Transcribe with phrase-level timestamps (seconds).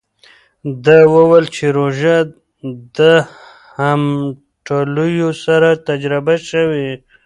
[0.83, 2.17] ده وویل چې روژه
[2.97, 2.99] د
[3.77, 6.89] همټولیو سره تجربه شوې.